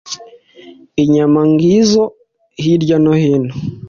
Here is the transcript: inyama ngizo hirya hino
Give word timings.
inyama 1.03 1.39
ngizo 1.51 2.03
hirya 2.63 2.97
hino 3.21 3.53